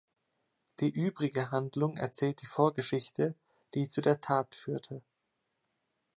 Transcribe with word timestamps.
Die 0.79 0.89
übrige 0.89 1.51
Handlung 1.51 1.95
erzählt 1.95 2.41
die 2.41 2.47
Vorgeschichte, 2.47 3.35
die 3.75 3.87
zu 3.87 4.01
der 4.01 4.19
Tat 4.19 4.55
führte. 4.55 5.03